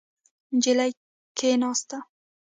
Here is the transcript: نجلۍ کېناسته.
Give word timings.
نجلۍ 0.55 0.91
کېناسته. 1.37 1.97